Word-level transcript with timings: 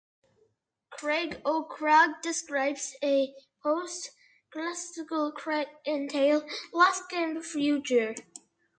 "Craig", 0.89 1.39
or 1.45 1.67
"crag", 1.67 2.23
describes 2.23 2.95
a 3.03 3.35
post-glacial 3.61 5.31
crag 5.31 5.67
and 5.85 6.09
tail 6.09 6.43
landscape 6.73 7.43
feature. 7.43 8.15